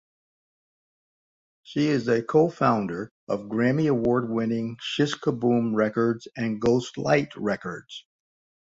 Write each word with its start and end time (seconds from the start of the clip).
She 1.61 1.85
is 1.85 2.07
a 2.07 2.23
co-founder 2.23 3.11
of 3.27 3.41
Grammy 3.41 3.87
Award-winning 3.87 4.77
Sh-K-Boom 4.81 5.75
Records 5.75 6.27
and 6.35 6.59
Ghost 6.59 6.97
light 6.97 7.29
Records. 7.37 8.03